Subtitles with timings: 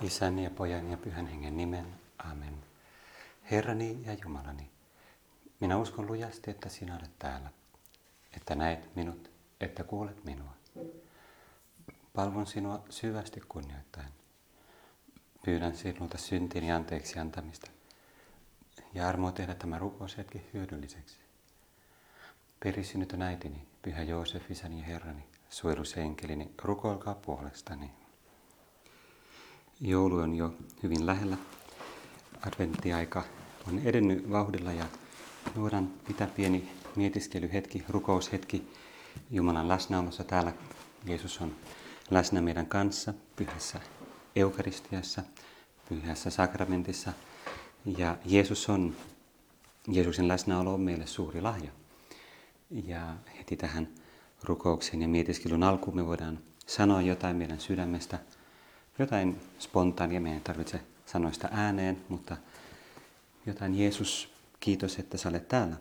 [0.00, 1.94] Isän ja pojan ja pyhän hengen nimen.
[2.18, 2.64] Amen.
[3.50, 4.70] Herrani ja Jumalani,
[5.60, 7.50] minä uskon lujasti, että sinä olet täällä,
[8.36, 10.52] että näet minut, että kuulet minua.
[12.14, 14.12] Palvon sinua syvästi kunnioittaen.
[15.44, 17.70] Pyydän sinulta syntini anteeksi antamista
[18.94, 21.18] ja armoa tehdä tämä rukoushetki hyödylliseksi.
[22.64, 27.99] Perisynyt äitini, pyhä Joosef, isäni ja herrani, suojelusenkelini, rukoilkaa puolestani.
[29.82, 31.36] Joulu on jo hyvin lähellä.
[32.46, 33.24] Adventtiaika
[33.68, 34.84] on edennyt vauhdilla ja
[35.56, 38.72] voidaan pitää pieni mietiskelyhetki, rukoushetki
[39.30, 40.52] Jumalan läsnäolossa täällä.
[41.04, 41.56] Jeesus on
[42.10, 43.80] läsnä meidän kanssa pyhässä
[44.36, 45.22] eukaristiassa,
[45.88, 47.12] pyhässä sakramentissa.
[47.98, 48.96] Ja Jeesus on,
[49.88, 51.70] Jeesuksen läsnäolo on meille suuri lahja.
[52.70, 53.88] Ja heti tähän
[54.44, 58.18] rukouksen ja mietiskelun alkuun me voidaan sanoa jotain meidän sydämestä–
[59.00, 62.36] jotain spontaania, meidän ei tarvitse sanoa sitä ääneen, mutta
[63.46, 64.28] jotain Jeesus,
[64.60, 65.76] kiitos, että sä olet täällä.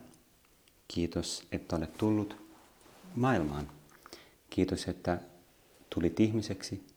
[0.87, 2.37] Kiitos, että olet tullut
[3.15, 3.69] maailmaan.
[4.49, 5.19] Kiitos, että
[5.89, 6.87] tulit ihmiseksi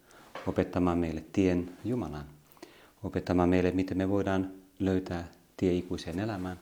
[0.46, 2.26] opettamaan meille tien Jumalaan.
[3.02, 6.60] Opettamaan meille, miten me voidaan löytää tie ikuiseen elämään.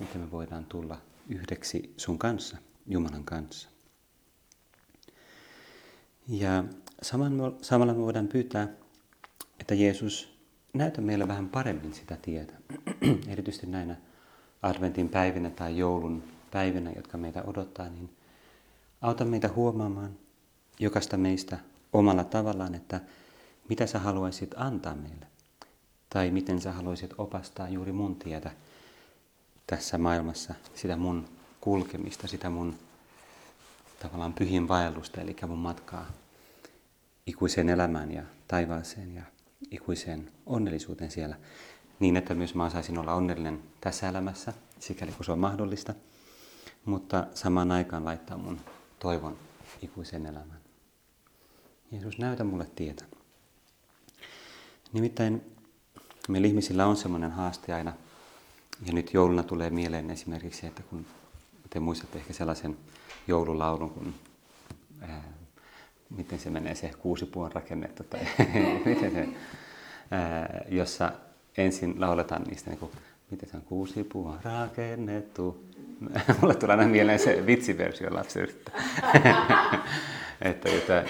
[0.00, 2.56] Miten me voidaan tulla yhdeksi sun kanssa,
[2.86, 3.68] Jumalan kanssa.
[6.28, 6.64] Ja
[7.62, 8.68] samalla me voidaan pyytää
[9.60, 10.38] että Jeesus
[10.72, 12.52] näytä meille vähän paremmin sitä tietä,
[13.32, 13.96] erityisesti näinä
[14.62, 18.10] adventin päivinä tai joulun päivinä, jotka meitä odottaa, niin
[19.02, 20.10] auta meitä huomaamaan
[20.78, 21.58] jokaista meistä
[21.92, 23.00] omalla tavallaan, että
[23.68, 25.26] mitä sä haluaisit antaa meille.
[26.10, 28.50] Tai miten sä haluaisit opastaa juuri mun tietä
[29.66, 31.28] tässä maailmassa, sitä mun
[31.60, 32.74] kulkemista, sitä mun
[34.02, 36.06] tavallaan pyhin vaellusta, eli mun matkaa
[37.26, 39.22] ikuiseen elämään ja taivaaseen ja
[39.70, 41.36] ikuiseen onnellisuuteen siellä,
[42.00, 45.94] niin että myös mä saisin olla onnellinen tässä elämässä, sikäli kun se on mahdollista,
[46.84, 48.60] mutta samaan aikaan laittaa mun
[48.98, 49.38] toivon
[49.82, 50.60] ikuiseen elämään.
[51.92, 53.04] Jeesus, näytä mulle tietä.
[54.92, 55.42] Nimittäin
[56.28, 57.92] meillä ihmisillä on semmoinen haaste aina,
[58.86, 61.06] ja nyt jouluna tulee mieleen esimerkiksi, että kun
[61.70, 62.76] te muistatte ehkä sellaisen
[63.28, 64.14] joululaulun, kun
[66.10, 68.20] miten se menee, se kuusipuu on rakennettu, tai
[68.86, 69.28] miten se,
[70.10, 71.12] ää, jossa
[71.58, 72.92] ensin lauletaan niistä, niin kuin,
[73.30, 75.64] miten se on, kuusipuu rakennettu.
[76.40, 78.70] Mulle tulee aina mieleen se vitsiversio lapsilta.
[80.42, 81.04] että, että,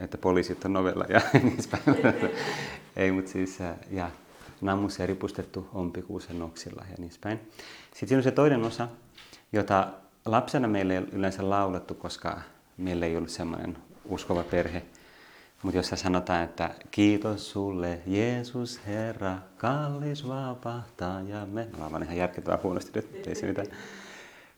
[0.00, 2.30] että poliisit on novella ja niin päin.
[2.96, 3.58] Ei, mutta siis,
[3.90, 4.10] ja
[4.60, 7.40] nammussa ripustettu ompikuusen noksilla ja niin päin.
[7.84, 8.88] Sitten siinä on se toinen osa,
[9.52, 9.88] jota
[10.26, 12.40] lapsena meille ei yleensä laulettu, koska
[12.76, 14.82] meillä ei ollut semmoinen uskova perhe.
[15.62, 21.68] Mutta jos sanotaan, että kiitos sulle Jeesus Herra, kallis vapahtajamme.
[21.78, 23.66] Mä olen ihan järkevää huonosti nyt, ei se mitään.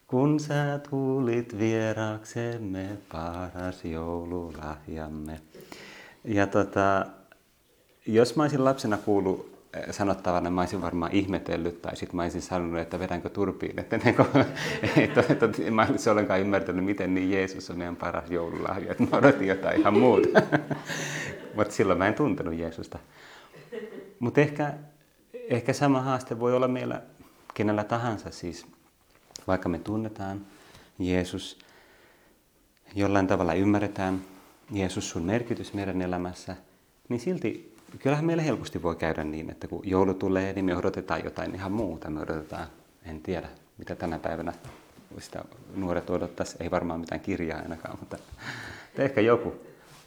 [0.06, 5.40] Kun sä tulit vieraksemme, paras joululahjamme.
[6.24, 7.06] Ja tota,
[8.06, 9.51] jos mä olisin lapsena kuullut
[9.90, 13.78] sanottavana mä olisin varmaan ihmetellyt tai sitten mä olisin sanonut, että vedänkö turpiin.
[13.80, 14.22] Että, niinku,
[14.96, 18.92] että, että, että mä en olisi ollenkaan ymmärtänyt, miten niin Jeesus on meidän paras joululahja.
[18.92, 20.28] Että mä odotin jotain ihan muuta.
[21.56, 22.98] Mutta silloin mä en tuntenut Jeesusta.
[24.18, 24.74] Mutta ehkä,
[25.34, 27.02] ehkä sama haaste voi olla meillä
[27.54, 28.66] kenellä tahansa siis.
[29.46, 30.40] Vaikka me tunnetaan
[30.98, 31.58] Jeesus,
[32.94, 34.20] jollain tavalla ymmärretään
[34.70, 36.56] Jeesus sun merkitys meidän elämässä,
[37.08, 41.24] niin silti kyllähän meillä helposti voi käydä niin, että kun joulu tulee, niin me odotetaan
[41.24, 42.10] jotain ihan muuta.
[42.10, 42.66] Me odotetaan,
[43.04, 43.48] en tiedä,
[43.78, 44.52] mitä tänä päivänä
[45.18, 45.44] sitä
[45.74, 46.56] nuoret odottaisi.
[46.60, 48.18] Ei varmaan mitään kirjaa ainakaan, mutta
[48.98, 49.54] ehkä joku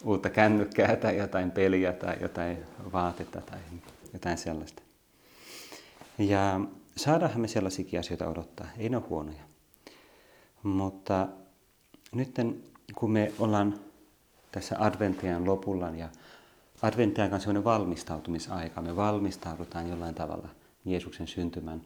[0.04, 2.58] uutta kännykkää tai jotain peliä tai jotain
[2.92, 3.58] vaatetta tai
[4.12, 4.82] jotain sellaista.
[6.18, 6.60] Ja
[6.96, 8.66] saadaanhan me sellaisiakin asioita odottaa.
[8.78, 9.42] Ei ne ole huonoja.
[10.62, 11.28] Mutta
[12.12, 12.34] nyt
[12.94, 13.80] kun me ollaan
[14.52, 16.08] tässä adventian lopulla ja
[16.86, 18.82] Adventtiaika on sellainen valmistautumisaika.
[18.82, 20.48] Me valmistaudutaan jollain tavalla
[20.84, 21.80] Jeesuksen syntymän.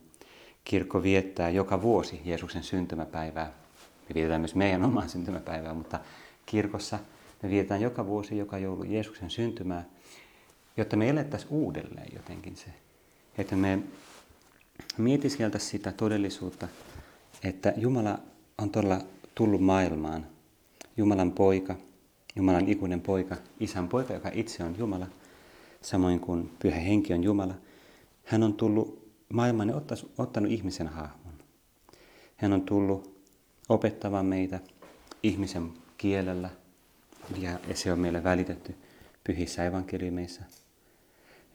[0.65, 3.53] Kirkko viettää joka vuosi Jeesuksen syntymäpäivää.
[4.09, 6.01] Me vietetään myös meidän omaa syntymäpäivää, mutta
[6.47, 6.99] kirkossa
[7.43, 9.85] me vietetään joka vuosi, joka joulu Jeesuksen syntymää,
[10.77, 12.71] jotta me elettäisiin uudelleen jotenkin se.
[13.39, 13.79] Että me
[14.99, 16.69] mietiskeltäisiin sitä todellisuutta,
[17.45, 18.19] että Jumala
[18.59, 19.01] on todella
[19.35, 20.27] tullut maailmaan.
[20.97, 21.77] Jumalan poika–
[22.37, 25.07] Jumalan ikuinen poika, isän poika, joka itse on Jumala,
[25.83, 27.55] samoin kuin pyhä henki on Jumala.
[28.25, 29.81] Hän on tullut maailmaan ja
[30.19, 31.35] ottanut ihmisen hahmon.
[32.37, 33.21] Hän on tullut
[33.69, 34.61] opettamaan meitä
[35.23, 36.51] ihmisen kielellä
[37.41, 38.75] ja se on meille välitetty
[39.25, 40.43] pyhissä evankeliumeissa.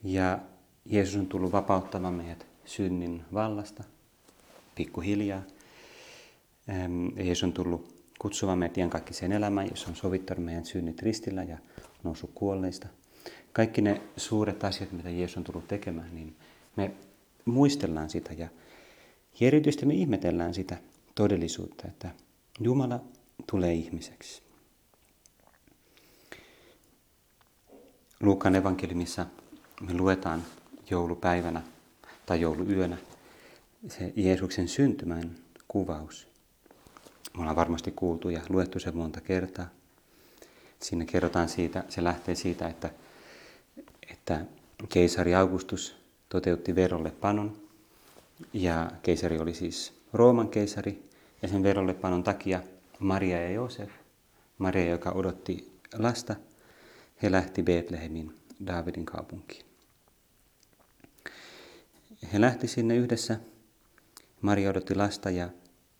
[0.04, 0.40] Ja
[0.86, 3.84] Jeesus on tullut vapauttamaan meidät synnin vallasta
[4.76, 5.42] pikkuhiljaa.
[7.16, 11.58] Jeesus on tullut kutsumaan meidät iankaikkiseen elämään, jossa on sovittanut meidän synnit ristillä ja
[12.04, 12.88] noussut kuolleista.
[13.54, 16.36] Kaikki ne suuret asiat, mitä Jeesus on tullut tekemään, niin
[16.76, 16.92] me
[17.46, 18.48] muistellaan sitä ja
[19.42, 20.78] erityisesti me ihmetellään sitä
[21.16, 22.10] todellisuutta, että
[22.60, 23.00] Jumala
[23.50, 24.42] tulee ihmiseksi.
[28.24, 29.26] Luukan evankeliumissa
[29.82, 30.44] me luetaan
[30.90, 31.62] joulupäivänä
[32.26, 32.98] tai jouluyönä
[33.88, 35.36] se Jeesuksen syntymän
[35.68, 36.35] kuvaus.
[37.36, 39.68] Me ollaan varmasti kuultu ja luettu se monta kertaa.
[40.80, 42.90] Siinä kerrotaan siitä, se lähtee siitä, että,
[44.12, 44.46] että
[44.90, 45.96] keisari Augustus
[46.30, 47.58] toteutti verolle panon.
[48.54, 51.10] Ja keisari oli siis Rooman keisari.
[51.42, 52.62] Ja sen verolle panon takia
[53.00, 53.90] Maria ja Joosef,
[54.58, 56.36] Maria, joka odotti lasta,
[57.22, 58.36] he lähti Betlehemin,
[58.68, 59.66] Daavidin kaupunkiin.
[62.34, 63.40] He lähti sinne yhdessä.
[64.42, 65.50] Maria odotti lasta ja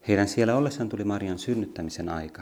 [0.08, 2.42] heidän siellä ollessaan tuli Marian synnyttämisen aika.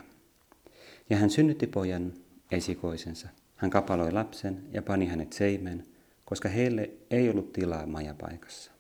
[1.10, 2.14] Ja hän synnytti pojan
[2.52, 3.28] esikoisensa.
[3.56, 5.86] Hän kapaloi lapsen ja pani hänet seimeen,
[6.26, 8.72] koska heille ei ollut tilaa majapaikassa.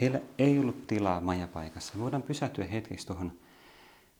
[0.00, 1.98] Heillä ei ollut tilaa majapaikassa.
[1.98, 3.32] Voidaan pysähtyä hetkeksi tuohon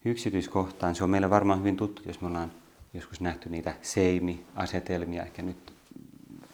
[0.05, 0.94] yksityiskohtaan.
[0.94, 2.53] Se on meille varmaan hyvin tuttu, jos me ollaan
[2.94, 5.23] joskus nähty niitä seimi-asetelmia.
[5.23, 5.73] Ehkä nyt,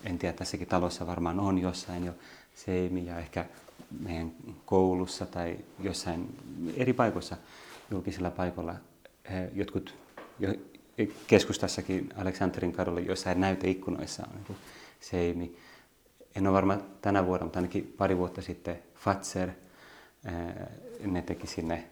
[0.04, 2.14] en tiedä, tässäkin talossa varmaan on jossain jo
[2.54, 3.46] seimi ja ehkä
[4.00, 4.32] meidän
[4.64, 6.36] koulussa tai jossain
[6.76, 7.36] eri paikoissa,
[7.90, 8.74] julkisilla paikoilla.
[9.52, 9.94] Jotkut
[10.38, 10.54] jo
[11.26, 14.58] keskustassakin Aleksanterin kadulla joissain näyteikkunoissa on niin
[15.00, 15.56] seimi.
[16.36, 19.50] En ole varma tänä vuonna, mutta ainakin pari vuotta sitten Fatser,
[21.04, 21.84] ne teki sinne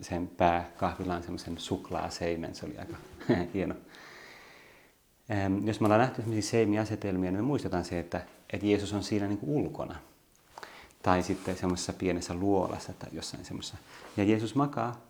[0.00, 2.96] sen pääkahvilaan semmoisen suklaaseimen, se oli aika
[3.54, 3.74] hieno.
[5.64, 9.26] Jos me ollaan nähty sellaisia seimiasetelmia, niin me muistetaan se, että, että Jeesus on siinä
[9.26, 9.96] niin kuin ulkona.
[11.02, 13.76] Tai sitten semmoisessa pienessä luolassa tai jossain semmoisessa.
[14.16, 15.00] Ja Jeesus makaa,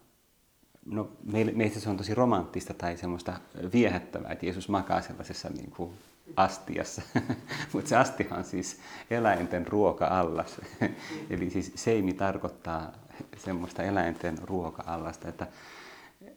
[0.87, 1.11] no
[1.55, 3.33] meistä se on tosi romanttista tai semmoista
[3.73, 5.93] viehättävää, että Jeesus makaa sellaisessa niin kuin
[6.37, 7.03] astiassa.
[7.73, 8.81] Mutta se astihan on siis
[9.11, 10.61] eläinten ruoka-allas.
[11.31, 12.93] Eli siis seimi tarkoittaa
[13.37, 15.47] semmoista eläinten ruoka-allasta, että,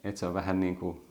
[0.04, 1.02] että se on vähän niin kuin,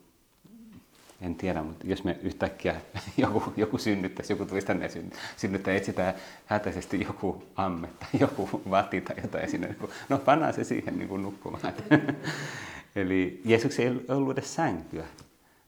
[1.25, 2.81] en tiedä, mutta jos me yhtäkkiä
[3.17, 4.91] joku, joku synnyttäisi, joku tulisi tänne
[5.37, 6.15] synnyttää, etsitään
[6.47, 11.09] hätäisesti joku amme tai joku vati tai jotain sinne, niin no pannaan se siihen niin
[11.09, 11.73] kuin nukkumaan.
[12.97, 15.05] Eli Jeesuksella ei ollut edes sänkyä.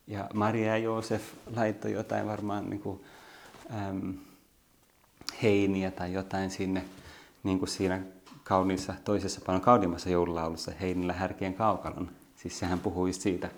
[0.06, 1.22] Ja Maria ja Joosef
[1.56, 3.00] laittoi jotain varmaan niin kuin,
[3.88, 4.14] äm,
[5.42, 6.84] heiniä tai jotain sinne,
[7.42, 8.00] niin kuin siinä
[8.44, 12.10] kauniissa, toisessa paljon kauniimmassa joululaulussa, Heinillä härkien kaukalon.
[12.36, 13.50] Siis sehän puhui siitä,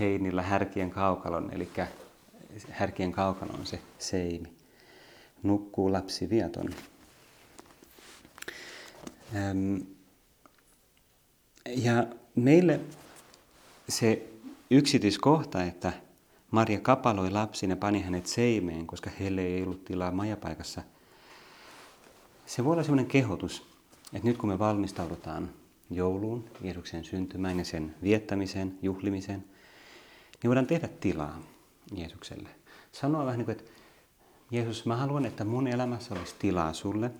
[0.00, 1.68] Heinillä härkien kaukalon, eli
[2.70, 4.52] härkien kaukalon on se seimi.
[5.42, 6.70] Nukkuu lapsi vieton.
[11.76, 12.80] Ja meille
[13.88, 14.26] se
[14.70, 15.92] yksityiskohta, että
[16.50, 20.82] Maria kapaloi lapsin ja pani hänet seimeen, koska heille ei ollut tilaa majapaikassa.
[22.46, 23.66] Se voi olla sellainen kehotus,
[24.12, 25.50] että nyt kun me valmistaudutaan
[25.90, 29.44] jouluun, Jeesuksen syntymään ja sen viettämiseen, juhlimiseen,
[30.44, 31.38] niin voidaan tehdä tilaa
[31.94, 32.48] Jeesukselle.
[32.92, 33.70] Sanoa vähän niin kuin, että
[34.50, 37.10] Jeesus, mä haluan, että mun elämässä olisi tilaa sulle.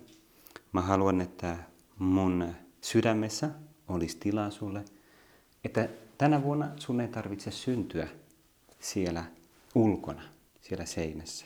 [0.71, 1.57] Mä haluan, että
[1.99, 3.49] mun sydämessä
[3.87, 4.85] olisi tilaa sulle.
[5.63, 8.07] Että tänä vuonna sun ei tarvitse syntyä
[8.79, 9.23] siellä
[9.75, 10.21] ulkona,
[10.61, 11.45] siellä seinässä.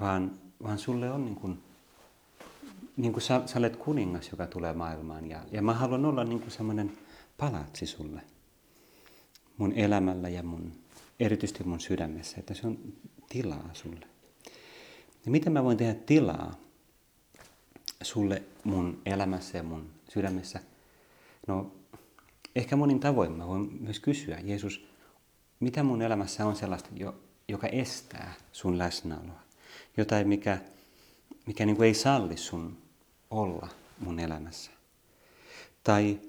[0.00, 0.30] Vaan,
[0.62, 1.62] vaan sulle on niin kuin,
[2.96, 5.30] niin kuin sä, sä olet kuningas, joka tulee maailmaan.
[5.30, 6.98] Ja, ja mä haluan olla niin kuin semmoinen
[7.38, 8.31] palatsi sulle
[9.62, 10.72] mun elämällä ja mun,
[11.20, 12.78] erityisesti mun sydämessä, että se on
[13.28, 14.06] tilaa sulle.
[15.24, 16.54] Ja miten mä voin tehdä tilaa
[18.02, 20.60] sulle mun elämässä ja mun sydämessä?
[21.46, 21.72] No
[22.56, 24.86] ehkä monin tavoin mä voin myös kysyä, Jeesus,
[25.60, 26.88] mitä mun elämässä on sellaista,
[27.48, 29.42] joka estää sun läsnäoloa?
[29.96, 30.58] Jotain, mikä,
[31.46, 32.78] mikä niin kuin ei salli sun
[33.30, 34.70] olla mun elämässä?
[35.84, 36.20] Tai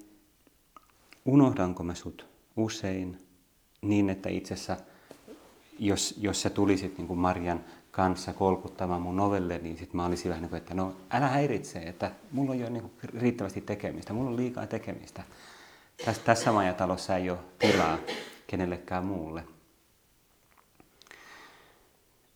[1.24, 3.23] unohdanko mä sut usein
[3.88, 4.76] niin, että itse asiassa,
[5.78, 10.28] jos, jos sä tulisit niin kuin Marian kanssa kolkuttamaan mun ovelle, niin sitten mä olisin
[10.28, 14.12] vähän niin kuin, että no älä häiritse, että mulla on jo niin kuin riittävästi tekemistä,
[14.12, 15.22] mulla on liikaa tekemistä.
[16.04, 17.98] Tässä, tässä majatalossa ei ole tilaa
[18.46, 19.44] kenellekään muulle.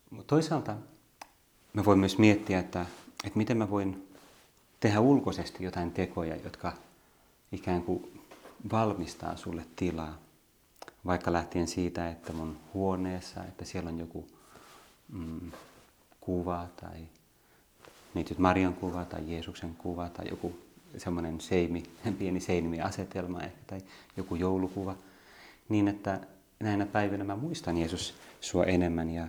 [0.09, 0.75] Mutta toisaalta
[1.73, 2.85] mä voin myös miettiä, että,
[3.23, 4.07] että miten mä voin
[4.79, 6.73] tehdä ulkoisesti jotain tekoja, jotka
[7.51, 8.21] ikään kuin
[8.71, 10.17] valmistaa sulle tilaa.
[11.05, 14.27] Vaikka lähtien siitä, että mun huoneessa, että siellä on joku
[15.09, 15.51] mm,
[16.21, 17.07] kuva tai
[18.13, 20.59] niityt Marian kuva tai Jeesuksen kuva tai joku
[20.97, 21.83] semmoinen seimi,
[22.19, 23.81] pieni seimiasetelma ehkä, tai
[24.17, 24.95] joku joulukuva,
[25.69, 26.19] niin että
[26.59, 29.27] näinä päivinä mä muistan Jeesus sua enemmän ja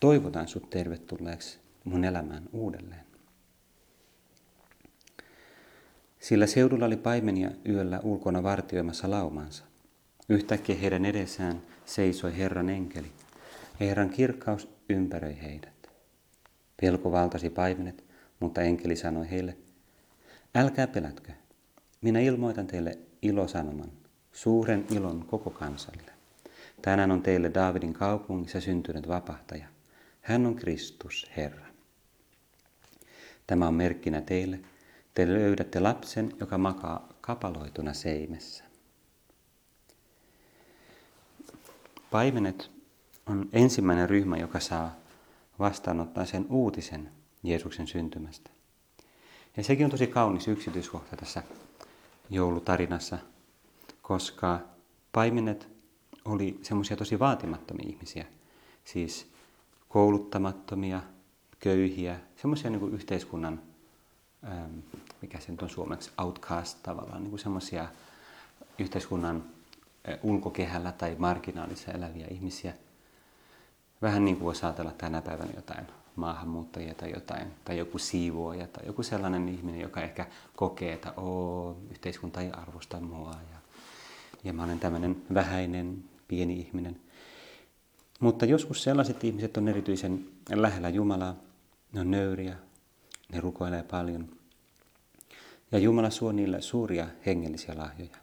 [0.00, 3.04] toivotan sut tervetulleeksi mun elämään uudelleen.
[6.20, 9.69] Sillä seudulla oli paimenia yöllä ulkona vartioimassa laumansa.
[10.30, 13.12] Yhtäkkiä heidän edessään seisoi Herran enkeli,
[13.80, 15.90] ja Herran kirkkaus ympäröi heidät.
[16.80, 18.04] Pelko valtasi paimenet,
[18.40, 19.56] mutta enkeli sanoi heille,
[20.54, 21.32] älkää pelätkö,
[22.00, 23.92] minä ilmoitan teille ilosanoman,
[24.32, 26.12] suuren ilon koko kansalle.
[26.82, 29.66] Tänään on teille Daavidin kaupungissa syntynyt vapahtaja.
[30.20, 31.66] Hän on Kristus, Herra.
[33.46, 34.60] Tämä on merkkinä teille.
[35.14, 38.69] Te löydätte lapsen, joka makaa kapaloituna seimessä.
[42.10, 42.70] Paimenet
[43.26, 44.94] on ensimmäinen ryhmä, joka saa
[45.58, 47.10] vastaanottaa sen uutisen
[47.42, 48.50] Jeesuksen syntymästä.
[49.56, 51.42] Ja sekin on tosi kaunis yksityiskohta tässä
[52.30, 53.18] joulutarinassa,
[54.02, 54.60] koska
[55.12, 55.68] paimenet
[56.24, 58.24] oli semmoisia tosi vaatimattomia ihmisiä,
[58.84, 59.32] siis
[59.88, 61.02] kouluttamattomia,
[61.58, 63.62] köyhiä, semmoisia niin yhteiskunnan,
[64.44, 64.78] ähm,
[65.22, 67.88] mikä se on suomeksi, outcast tavallaan, niin semmoisia
[68.78, 69.44] yhteiskunnan
[70.22, 72.74] ulkokehällä tai marginaalissa eläviä ihmisiä.
[74.02, 78.86] Vähän niin kuin voisi ajatella tänä päivänä jotain maahanmuuttajia tai jotain, tai joku siivoaja tai
[78.86, 80.26] joku sellainen ihminen, joka ehkä
[80.56, 83.58] kokee, että Oo, yhteiskunta ei arvosta mua ja,
[84.44, 87.00] ja mä olen tämmöinen vähäinen, pieni ihminen.
[88.20, 91.36] Mutta joskus sellaiset ihmiset on erityisen lähellä Jumalaa,
[91.92, 92.56] ne on nöyriä,
[93.32, 94.28] ne rukoilee paljon.
[95.72, 98.16] Ja Jumala suo niille suuria hengellisiä lahjoja.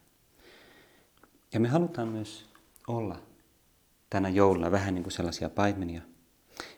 [1.54, 2.46] Ja me halutaan myös
[2.88, 3.20] olla
[4.10, 6.01] tänä jouluna vähän niin kuin sellaisia paimenia.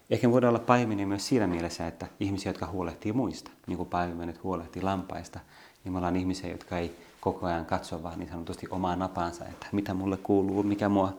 [0.10, 3.90] Ehkä me voidaan olla paimenia myös siinä mielessä, että ihmisiä, jotka huolehtii muista, niin kuin
[3.90, 5.40] paimenet huolehtii lampaista,
[5.84, 9.68] niin me ollaan ihmisiä, jotka ei koko ajan katso vaan niin sanotusti omaa napaansa, että
[9.72, 11.18] mitä mulle kuuluu, mikä mua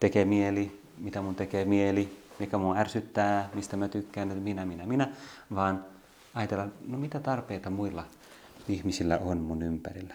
[0.00, 4.86] tekee mieli, mitä mun tekee mieli, mikä mua ärsyttää, mistä mä tykkään, että minä, minä,
[4.86, 5.08] minä,
[5.54, 5.84] vaan
[6.34, 8.04] ajatella, no mitä tarpeita muilla
[8.68, 10.14] ihmisillä on mun ympärillä,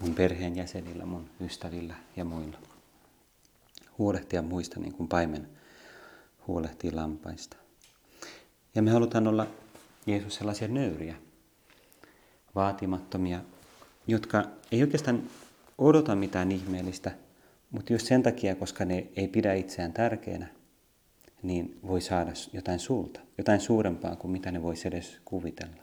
[0.00, 2.58] mun perheenjäsenillä, mun ystävillä ja muilla.
[3.98, 5.48] Huolehtia muista niin kuin paimen
[6.46, 7.56] huolehtii lampaista.
[8.74, 9.46] Ja me halutaan olla
[10.06, 11.14] Jeesus sellaisia nöyriä,
[12.54, 13.40] vaatimattomia,
[14.06, 15.22] jotka ei oikeastaan
[15.78, 17.10] odota mitään ihmeellistä,
[17.70, 20.46] mutta just sen takia, koska ne ei pidä itseään tärkeänä,
[21.42, 25.82] niin voi saada jotain sulta, jotain suurempaa kuin mitä ne voisi edes kuvitella.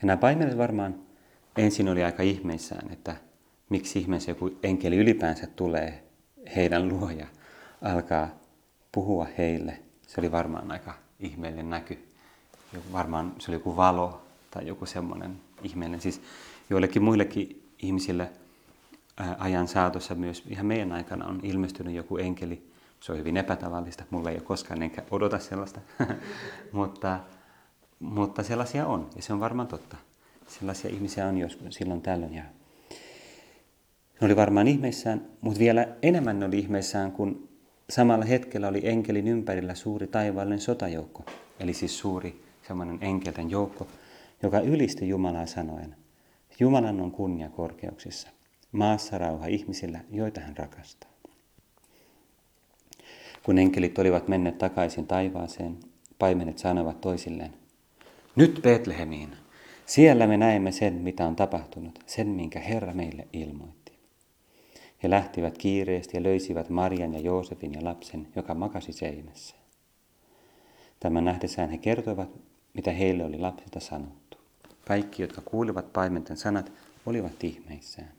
[0.00, 1.07] Ja nämä paimenet varmaan
[1.58, 3.16] ensin oli aika ihmeissään, että
[3.68, 6.04] miksi ihmeessä joku enkeli ylipäänsä tulee
[6.56, 7.26] heidän luo ja
[7.82, 8.28] alkaa
[8.92, 9.78] puhua heille.
[10.06, 11.98] Se oli varmaan aika ihmeellinen näky.
[12.92, 16.00] Varmaan se oli joku valo tai joku semmoinen ihmeellinen.
[16.00, 16.20] Siis
[16.70, 18.30] joillekin muillekin ihmisille
[19.38, 22.68] ajan saatossa myös ihan meidän aikana on ilmestynyt joku enkeli.
[23.00, 24.04] Se on hyvin epätavallista.
[24.10, 25.80] Mulla ei ole koskaan enkä odota sellaista.
[26.72, 27.20] mutta,
[28.00, 29.96] mutta sellaisia on ja se on varmaan totta.
[30.48, 32.34] Sellaisia ihmisiä on joskus silloin tällöin.
[32.34, 32.42] Ja
[34.20, 37.48] ne oli varmaan ihmeissään, mutta vielä enemmän ne oli ihmeissään, kun
[37.90, 41.24] samalla hetkellä oli enkelin ympärillä suuri taivaallinen sotajoukko.
[41.60, 43.86] Eli siis suuri semmoinen enkelten joukko,
[44.42, 45.96] joka ylisti Jumalaa sanoen,
[46.60, 48.28] Jumalan on kunnia korkeuksissa,
[48.72, 51.10] maassa rauha ihmisillä, joita hän rakastaa.
[53.42, 55.76] Kun enkelit olivat menneet takaisin taivaaseen,
[56.18, 57.54] paimenet sanoivat toisilleen,
[58.36, 59.36] nyt Betlehemiin,
[59.88, 63.98] siellä me näemme sen, mitä on tapahtunut, sen, minkä Herra meille ilmoitti.
[65.02, 69.56] He lähtivät kiireesti ja löysivät Marian ja Joosefin ja lapsen, joka makasi seinässä.
[71.00, 72.28] Tämän nähdessään he kertoivat,
[72.74, 74.38] mitä heille oli lapsilta sanottu.
[74.86, 76.72] Kaikki, jotka kuulivat paimenten sanat,
[77.06, 78.12] olivat ihmeissään.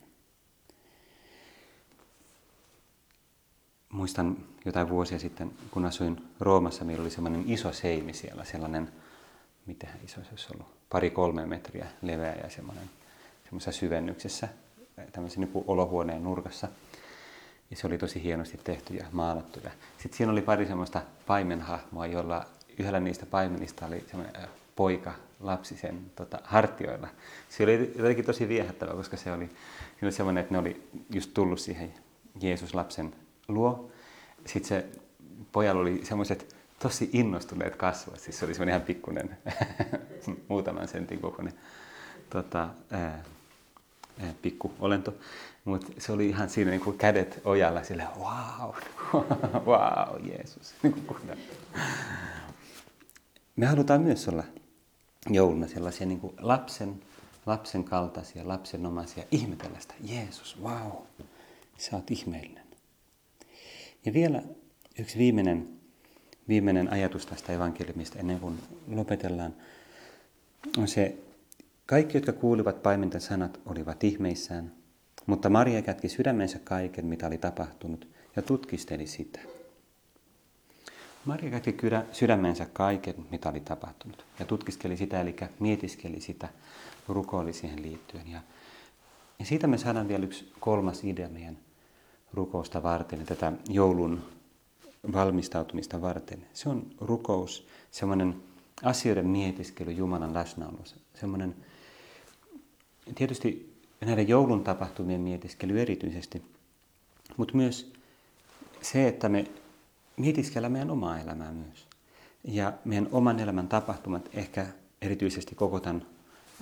[3.89, 8.89] Muistan jotain vuosia sitten, kun asuin Roomassa, meillä oli sellainen iso seimi siellä, sellainen,
[9.69, 12.89] mitä iso se olisi ollut, pari-kolme metriä leveä ja semmoinen,
[13.43, 14.47] semmoisessa syvennyksessä,
[15.11, 16.67] tämmöisen niin olohuoneen nurkassa.
[17.69, 19.59] Ja se oli tosi hienosti tehty ja maalattu.
[19.63, 22.45] Ja sitten siinä oli pari semmoista paimenhahmoa, jolla
[22.79, 24.41] yhdellä niistä paimenista oli semmoinen
[24.75, 27.07] poika lapsi sen tota, hartioilla.
[27.49, 29.49] Se oli jotenkin tosi viehättävä, koska se oli,
[29.99, 31.93] se oli semmoinen, että ne oli just tullut siihen
[32.41, 33.15] Jeesus-lapsen
[33.47, 33.91] luo.
[34.45, 34.85] Sitten se
[35.51, 39.37] pojalla oli semmoiset tosi innostuneet kasvot, siis se oli ihan pikkuinen,
[40.47, 41.53] muutaman sentin kokoinen
[42.29, 43.23] tota, ää,
[44.23, 45.13] eh, pikku olento,
[45.65, 48.73] mutta se oli ihan siinä niin kuin kädet ojalla, sille wow,
[49.65, 50.73] wow, Jeesus.
[53.55, 54.43] Me halutaan myös olla
[55.29, 57.01] jouluna sellaisia niin kuin lapsen,
[57.45, 60.91] lapsen kaltaisia, lapsenomaisia, ihmetellä sitä, Jeesus, wow,
[61.77, 62.63] sä oot ihmeellinen.
[64.05, 64.41] Ja vielä
[64.99, 65.78] yksi viimeinen,
[66.49, 69.53] viimeinen ajatus tästä evankeliumista ennen kuin lopetellaan,
[70.77, 71.17] on se,
[71.85, 74.71] kaikki, jotka kuulivat paimenten sanat, olivat ihmeissään,
[75.25, 79.39] mutta Maria kätki sydämensä kaiken, mitä oli tapahtunut, ja tutkisteli sitä.
[81.25, 81.75] Maria kätki
[82.11, 86.49] sydämensä kaiken, mitä oli tapahtunut, ja tutkiskeli sitä, eli mietiskeli sitä,
[87.07, 88.31] rukoili siihen liittyen.
[88.31, 88.41] Ja,
[89.39, 91.57] ja siitä me saadaan vielä yksi kolmas idea meidän
[92.33, 94.38] rukousta varten, tätä joulun
[95.13, 96.45] valmistautumista varten.
[96.53, 98.35] Se on rukous, semmoinen
[98.83, 101.55] asioiden mietiskely Jumalan läsnäolossa, semmoinen
[103.15, 106.43] tietysti näiden joulun tapahtumien mietiskely erityisesti,
[107.37, 107.93] mutta myös
[108.81, 109.45] se, että me
[110.17, 111.87] mietiskellä meidän omaa elämää myös.
[112.43, 114.65] Ja meidän oman elämän tapahtumat, ehkä
[115.01, 116.05] erityisesti koko tämän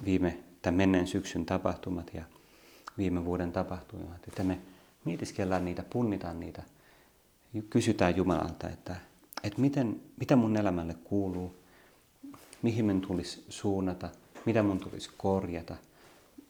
[0.05, 2.23] viime, tämän menneen syksyn tapahtumat ja
[2.97, 4.59] viime vuoden tapahtumat, että me
[5.05, 6.63] mietiskellään niitä, punnitaan niitä,
[7.69, 8.95] kysytään Jumalalta, että,
[9.43, 11.55] että miten, mitä mun elämälle kuuluu,
[12.61, 14.09] mihin mun tulisi suunnata,
[14.45, 15.75] mitä mun tulisi korjata,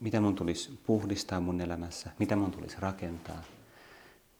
[0.00, 3.42] mitä mun tulisi puhdistaa mun elämässä, mitä mun tulisi rakentaa,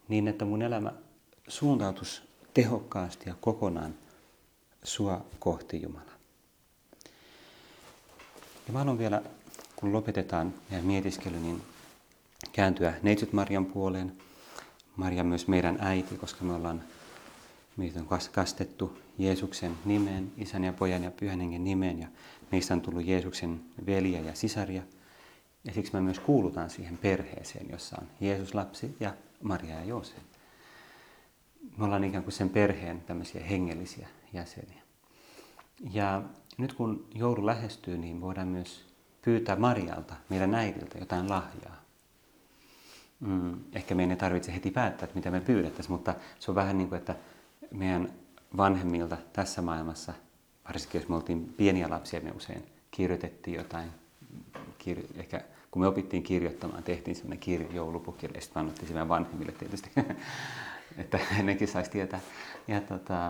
[0.07, 0.93] niin että mun elämä
[1.47, 2.23] suuntautus
[2.53, 3.95] tehokkaasti ja kokonaan
[4.83, 6.19] sua kohti Jumalaa.
[8.67, 9.21] Ja mä haluan vielä,
[9.75, 11.61] kun lopetetaan meidän mietiskely, niin
[12.51, 14.17] kääntyä Neitsyt Marian puoleen.
[14.99, 16.83] Maria myös meidän äiti, koska me ollaan
[17.77, 22.07] meitä on kastettu Jeesuksen nimeen, isän ja pojan ja pyhän hengen nimeen, ja
[22.51, 24.81] meistä on tullut Jeesuksen veliä ja sisaria.
[25.63, 29.13] Ja siksi me myös kuulutaan siihen perheeseen, jossa on Jeesus lapsi ja
[29.43, 30.23] Maria ja Joosef.
[31.77, 34.81] Me ollaan ikään kuin sen perheen tämmöisiä hengellisiä jäseniä.
[35.91, 36.23] Ja
[36.57, 38.85] nyt kun joulu lähestyy, niin voidaan myös
[39.21, 41.88] pyytää Marialta, meidän äidiltä, jotain lahjaa.
[43.19, 46.77] Mm, ehkä meidän ei tarvitse heti päättää, että mitä me pyydettäisiin, mutta se on vähän
[46.77, 47.15] niin kuin, että
[47.71, 48.09] meidän
[48.57, 50.13] vanhemmilta tässä maailmassa,
[50.65, 53.91] varsinkin jos me oltiin pieniä lapsia, me usein kirjoitettiin jotain,
[54.83, 59.51] kir- ehkä kun me opittiin kirjoittamaan, tehtiin sellainen kirja, joulupukille, ja sitten annettiin meidän vanhemmille
[59.51, 59.89] tietysti,
[60.97, 62.19] että nekin saisi tietää.
[62.67, 63.27] Ja tota,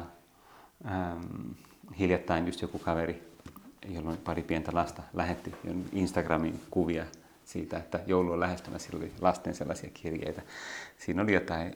[0.85, 1.51] ähm,
[1.99, 3.23] hiljattain just joku kaveri,
[3.89, 5.53] jolla pari pientä lasta, lähetti
[5.93, 7.05] Instagramin kuvia
[7.49, 10.41] siitä, että joulu on lähestymässä, oli lasten sellaisia kirjeitä.
[10.97, 11.75] Siinä oli jotain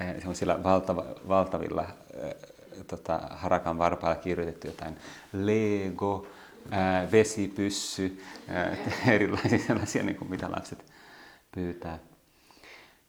[0.00, 1.94] Eh, semmoisilla valtava, valtavilla äh,
[2.86, 4.96] tota, harakan varpailla kirjoitettu jotain
[5.32, 6.26] Lego,
[6.72, 10.84] äh, vesipyssy, äh, erilaisia sellaisia, niin kuin mitä lapset
[11.54, 11.98] pyytää.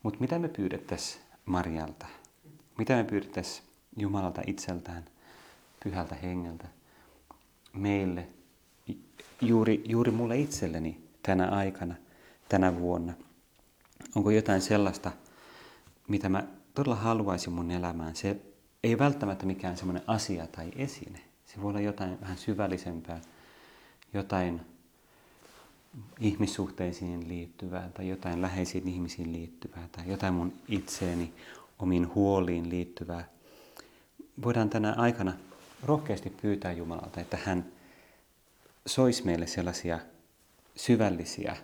[0.04, 2.06] Mutta mitä me pyydettäisiin Marialta?
[2.78, 5.06] Mitä me pyydettäisiin Jumalalta itseltään,
[5.84, 6.68] pyhältä hengeltä,
[7.74, 8.28] meille,
[9.42, 11.96] juuri, juuri mulle itselleni tänä aikana,
[12.54, 13.14] tänä vuonna?
[14.16, 15.12] Onko jotain sellaista,
[16.08, 18.38] mitä mä todella haluaisin mun elämään, se
[18.84, 21.20] ei välttämättä mikään semmoinen asia tai esine.
[21.46, 23.22] Se voi olla jotain vähän syvällisempää,
[24.14, 24.62] jotain
[26.20, 31.34] ihmissuhteisiin liittyvää tai jotain läheisiin ihmisiin liittyvää tai jotain mun itseeni,
[31.80, 33.30] omiin huoliin liittyvää.
[34.44, 35.34] Voidaan tänä aikana
[35.84, 37.66] rohkeasti pyytää Jumalalta, että hän
[38.86, 40.00] sois meille sellaisia
[40.76, 41.58] syvällisiä,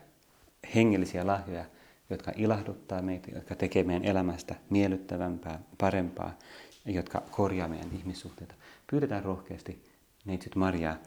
[0.76, 1.66] hengellisiä lahjoja,
[2.10, 6.34] jotka ilahduttaa meitä, jotka tekee meidän elämästä miellyttävämpää, parempaa
[6.86, 8.56] jotka korjaa meidän ihmissuhteita.
[8.92, 9.84] Pyydetään rohkeasti
[10.26, 10.98] neitsyt Mariaa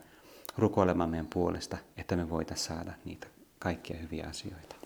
[0.58, 3.26] rukoilemaan meidän puolesta, että me voitaisiin saada niitä
[3.58, 4.76] kaikkia hyviä asioita.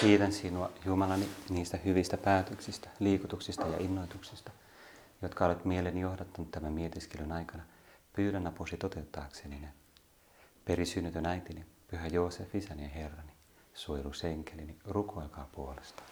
[0.00, 4.50] Kiitän sinua, Jumalani, niistä hyvistä päätöksistä, liikutuksista ja innoituksista,
[5.22, 7.62] jotka olet mieleni johdattanut tämän mietiskelyn aikana.
[8.12, 9.68] Pyydän apusi toteuttaakseni ne.
[10.64, 13.32] Perisynnytön äitini, pyhä Joosef, isäni ja Herrani
[13.74, 16.02] suojelusenkelini, rukoilkaa puolesta.